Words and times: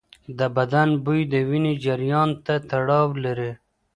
د 0.39 0.41
بدن 0.57 0.89
بوی 1.03 1.21
د 1.33 1.35
وینې 1.49 1.73
جریان 1.85 2.29
ته 2.45 2.53
تړاو 2.69 3.07
لري. 3.23 3.51